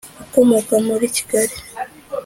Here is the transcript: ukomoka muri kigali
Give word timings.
ukomoka 0.23 0.75
muri 0.85 1.05
kigali 1.15 1.55